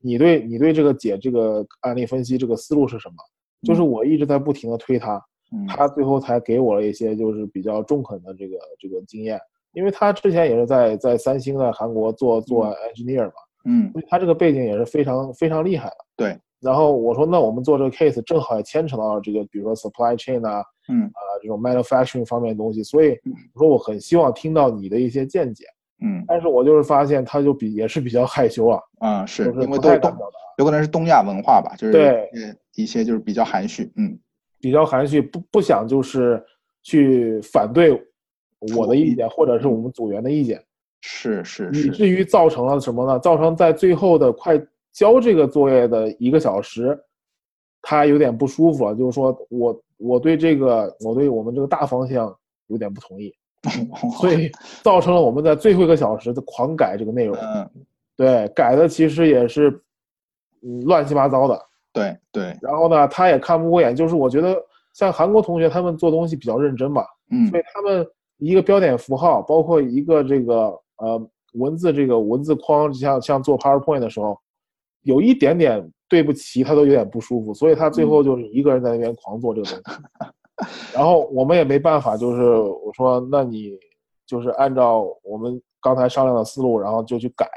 [0.00, 3.16] 你对你对这个解这个案例分析这个思路是什么？
[3.62, 5.22] 就是我一直在不停的推他，
[5.68, 9.38] 他最后才给我了一些就是比较中肯的这个这个经验。
[9.74, 13.32] 因为他之前也是在在三星在韩国做做 engineer 嘛，
[13.64, 15.96] 嗯，他这个背景也是非常非常厉害的。
[16.16, 16.38] 对。
[16.60, 21.04] 然后我说，那我们做这个 case 正好也牵扯到这个，比如说 supply chain 啊，嗯。
[21.04, 23.16] 啊这种 manufacturing 方面的东西，所以
[23.54, 25.66] 我说我很希望听到你的一些见解，
[26.02, 30.12] 嗯，但是我就是发现他就比也是比较害羞啊，啊是因为都是东，
[30.58, 32.28] 有可能是东亚文化吧，就是对
[32.74, 34.18] 一些就是比较含蓄，嗯，
[34.60, 36.44] 比较含蓄，不不想就是
[36.82, 37.92] 去反对
[38.76, 40.60] 我的意见或者是我们组员的意见，
[41.00, 43.18] 是是，以至于造成了什么呢？
[43.18, 44.60] 造成在最后的快。
[44.90, 46.98] 交这个作业的一个小时，
[47.82, 52.34] 他有点不舒服了，就是说我我对这个我对我们这个大方向
[52.66, 53.32] 有点不同意，
[54.18, 54.50] 所以
[54.82, 57.36] 造成了我们在最后一个小时的狂改这个内容。
[57.36, 57.70] 嗯，
[58.16, 59.70] 对，改的其实也是
[60.62, 61.66] 嗯乱七八糟的。
[61.92, 62.56] 对对。
[62.60, 64.56] 然后呢，他也看不过眼，就是我觉得
[64.94, 68.04] 像韩国同学他们做东西比较认真嘛，嗯，所以他们
[68.38, 74.38] 一个标点符号，包括一个这个呃文字这个文字框，像像做 PowerPoint 的时候。
[75.02, 80.00] 有一点点对不齐，他都有点不舒服，所以他最后就是一个人在那边狂做这个东西。
[80.92, 83.70] 然后我们也没办法，就是我说，那你
[84.26, 87.48] 就是按照我们刚才商量的思路，然后就去改。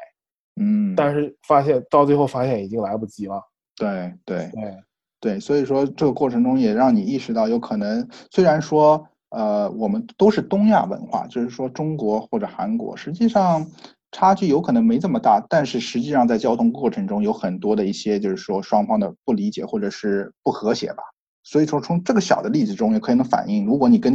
[0.61, 0.95] 嗯。
[0.95, 3.41] 但是发现到最后发现已经来不及了。
[3.75, 4.77] 对对对
[5.19, 13.67] 对，所以说这个过程中也让你意识到，有可能虽然说呃我们都是东亚文化，就是说中国或者韩国，实际上。
[14.13, 21.03] 差距有可能没这么大，但是实际上在交通过程中有很多的一些，就是说双方的不理解或者是不和谐吧。
[21.45, 24.13] 所以说从这个小的例子中也可以能反映，如果你跟，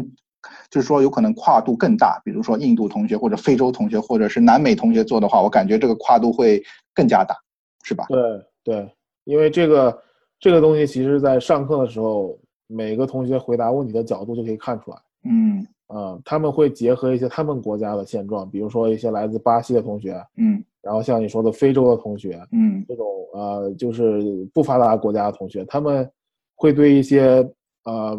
[0.69, 6.63] 就是说有可能跨度更大，比如说印度同学或者非洲同学或者是南美同学做的话，我感觉这个跨度会
[6.93, 7.35] 更加大，
[7.83, 8.05] 是吧？
[8.11, 9.99] 对对，因为这个
[10.39, 14.99] 这个东西其实在上课的时候，每个同学回答问题的角度就可以看出来。
[15.29, 15.67] 嗯。
[15.89, 24.21] 啊，他们会结合一些他们国家的现状，比如说一些来自巴西的同学，嗯，然后像你说的非洲的同学，嗯，这种呃就是
[24.53, 26.11] 不发达国家的同学，他们
[26.57, 27.49] 会对一些
[27.85, 28.19] 呃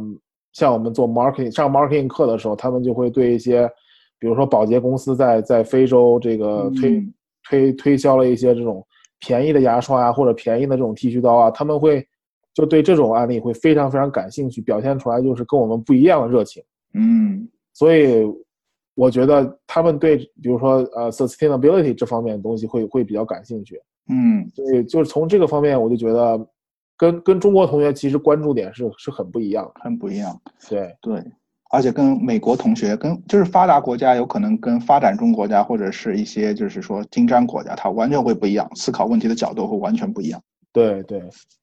[0.53, 3.70] 像我们做 marketing 上 marketing 课的时候，他们就会对一些，
[4.18, 7.05] 比如说保洁公司在在非洲这个推
[7.49, 8.82] 推推销了一些这种
[9.20, 12.01] 便宜的牙刷啊，或者便宜的这种剃须刀啊，他们会
[12.53, 17.47] 就对这种案例会非常非常感兴趣，表现出来就是跟我们不一样的热情，嗯。
[17.73, 18.23] 所以，
[18.95, 23.79] 我觉得他们对，比如说呃，sustainability 这方面的东西会会比较感兴趣。
[24.09, 26.47] 嗯，所以就是从这个方面，我就觉得
[26.97, 29.81] 跟跟中国同学其实关注点是是很不一样的。
[29.83, 30.41] 很不一样。
[30.67, 31.23] 对对，
[31.69, 40.41] 而且跟美国同学，跟就是发达国家有可能跟发展中国家或者是一些就是说金砖国家，它完全会不一样，思考问题的角度会完全不一样。
[40.78, 41.19] 对对，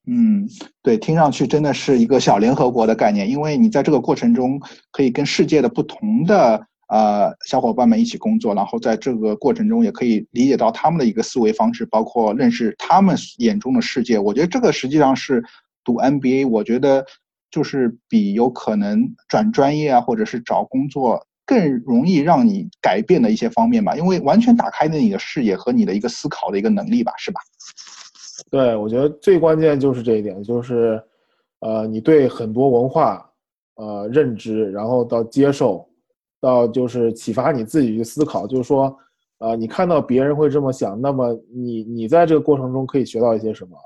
[0.08, 0.44] 嗯，
[0.82, 4.60] 对，听上去真的是一个小联合国的概念，因为你在这个过程中
[4.90, 14.18] 可以跟世界的不同的呃小伙伴们一起工作，然后在这个过程中也可以理解到他们的一个思维方式，包括认识他们眼中的世界。
[14.18, 15.44] 我觉得这个实际上是
[15.84, 17.06] 读 MBA，我觉得
[17.52, 27.40] 就是比有可能转专业啊，或者是找工作更容易让你改变的一些方面吧，因为完全打开了你的视野和你的一个思考的一个能力吧，是吧？
[28.54, 31.02] 对，我觉得最关键就是这一点，就是，
[31.58, 33.28] 呃，你对很多文化，
[33.74, 35.84] 呃，认知，然后到接受，
[36.40, 38.96] 到就是启发你自己去思考，就是说，
[39.38, 43.76] 呃，你看到别人会这么想，那么你你在这个过程中可以学到一些什么，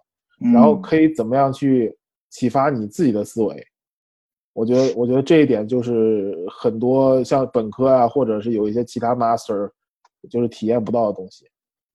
[0.52, 1.96] 然后嗯可以怎么样去
[2.28, 3.66] 启发你自己的思维。
[4.52, 9.70] 我觉得，我觉得这一点就是很多像本科啊，或者是有一些其他 master，
[10.28, 11.46] 就是体验不到的东西。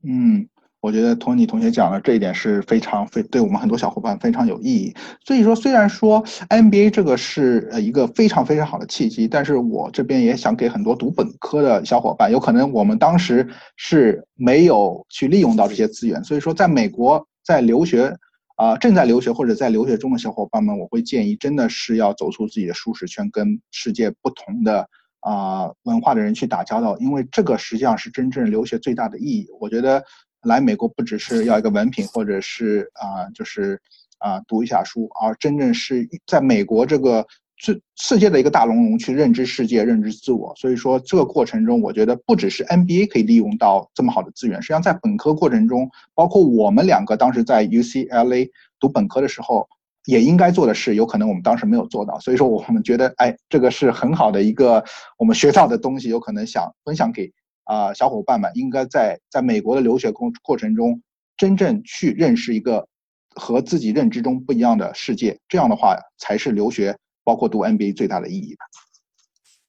[0.05, 0.49] 嗯，
[0.83, 4.93] 我觉得托尼同学讲的这一点是非常非对我们很多小伙伴非常有意义。
[5.25, 16.21] 所以说，虽然说 MBA 这个是呃一个非常非常好的契机，但是我这边也想给很多读本科的小伙伴，有可能我们当时是没有去利用到这些资源。
[16.21, 18.13] 所以说，在美国在留学
[18.57, 24.85] 啊、正在留学或者在留学中的小伙伴们，我会建议真的是要走出自己的舒适圈，跟世界不同的
[25.21, 29.47] 啊、文化的人去打交道，因为这个实际上是真正留学最大的意义。
[29.61, 30.03] 我觉得
[30.43, 33.79] 来美国不只是要一个文凭，或者是啊、就是
[34.19, 37.25] 啊、读一下书，而真正是在美国这个
[37.57, 40.53] 最世界的一个大熔炉去认知世界、认知自我。
[40.55, 49.67] 所以说这个过程中，我觉得不只是 MBA 可以利用到这么好的资源，实际上在本科过程中，包括我们两个当时在 UCLA 读本科的时候。
[50.05, 54.83] 也应该做的事，有可能我们当时没有做到，所以说我们觉得，哎，这个是很好的一个
[55.17, 57.31] 我们学到的东西，有可能想分享给
[57.65, 61.01] 啊、小伙伴们，应该在在美国的留学过过程中，
[61.37, 62.87] 真正去认识一个
[63.35, 68.65] 和自己认知中不一样的世界，这样的话才是留学包括读 MBA 最大的意义吧。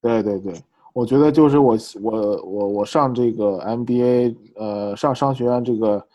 [0.01, 0.55] 对对对，
[0.93, 6.07] 我觉得就是我我我我上这个 MBA，呃，上商学院这个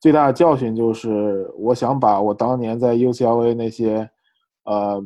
[0.00, 4.08] 最大的教训就是，我想把我当年在 UCLA 那些，
[4.64, 5.02] 呃，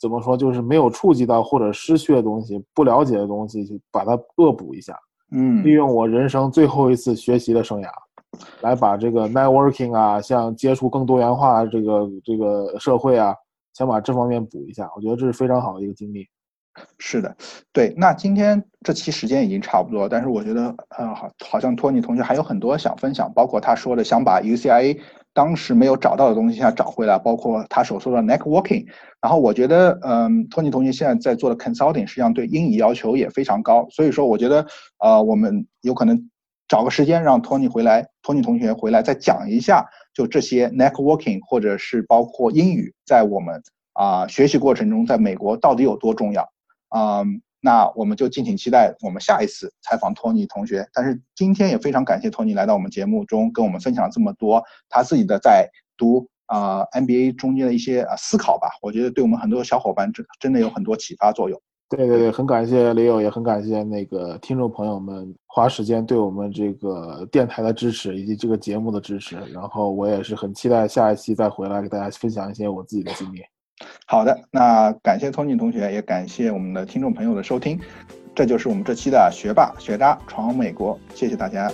[0.00, 4.98] 怎么说，就是没有触及到或者失去的东西、不了解的东西，把它恶补一下，
[5.30, 7.88] 嗯利用我人生最后一次学习的生涯，
[8.62, 13.34] 来把这个 networking 啊，像接触更多元化这个这个社会啊，
[13.74, 16.26] 想把这方面补一下，我觉得这是非常好的一个经历。
[16.98, 17.36] 是的，
[17.72, 17.92] 对。
[17.96, 24.96] 那今天这期时间已经差不多，但是我觉得，呃，好，好像托尼同学还有很多想分享，包括他说的想把 UCIA
[25.38, 28.84] 当时没有找到的东西现在找回来，包括他所说的 networking。
[29.20, 34.66] 然后我觉得，嗯，托尼同学现在在做的 consulting，实际上对英语要求也非常高，所以说我觉得，
[34.98, 36.28] 呃，我们有可能
[36.66, 43.62] 找个时间让托尼回来，托尼同学回来再讲一下，就这些 networking 或者是包括英语在我们
[43.92, 46.48] 啊、学习过程中，在美国到底有多重要。
[46.96, 50.88] 嗯，那我们就敬请期待我们下一次采访托尼同学。
[50.92, 58.68] 但是今天也非常感谢托尼来到我们节目中，跟我们分享这么多他自己的在读啊、MBA 中间的一些啊思考吧。
[58.80, 61.60] 我觉得对我们很多小伙伴真真的有很多启发作用。
[61.90, 69.36] 对对对，很感谢李友，也很感谢那个听众朋友们花时间对我们这个电台的支持以及这个节目的支持。
[69.54, 73.42] 然后我也是很期待下一期再回来给大家分享一些我自己的经历。
[74.06, 77.78] 好的，那感谢聪静同学，也感谢我们的听众朋友的收听。
[78.34, 81.70] 这就是我们这期的学霸学渣闯美国，谢谢大家。